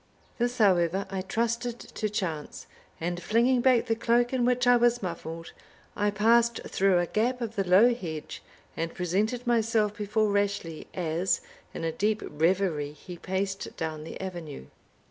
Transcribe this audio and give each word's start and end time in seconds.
This, 0.39 0.57
however, 0.57 1.05
I 1.11 1.21
trusted 1.21 1.77
to 1.79 2.09
chance; 2.09 2.65
and 2.99 3.21
flinging 3.21 3.61
back 3.61 3.85
the 3.85 3.93
cloak 3.93 4.33
in 4.33 4.45
which 4.45 4.65
I 4.65 4.75
was 4.75 5.03
muffled, 5.03 5.51
I 5.95 6.09
passed 6.09 6.59
through 6.67 6.97
a 6.97 7.05
gap 7.05 7.39
of 7.39 7.55
the 7.55 7.63
low 7.69 7.93
hedge, 7.93 8.41
and 8.75 8.95
presented 8.95 9.45
myself 9.45 9.95
before 9.95 10.31
Rashleigh, 10.31 10.85
as, 10.95 11.41
in 11.71 11.83
a 11.83 11.91
deep 11.91 12.23
reverie, 12.27 12.93
he 12.93 13.15
paced 13.15 13.77
down 13.77 14.03
the 14.03 14.19
avenue. 14.19 14.65